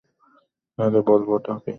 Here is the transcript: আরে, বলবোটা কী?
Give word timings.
আরে, 0.79 0.99
বলবোটা 1.07 1.53
কী? 1.55 1.69